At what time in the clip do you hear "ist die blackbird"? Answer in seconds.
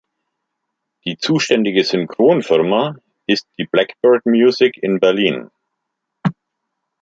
3.27-4.25